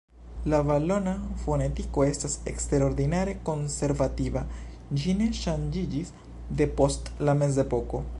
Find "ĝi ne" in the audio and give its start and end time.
5.03-5.29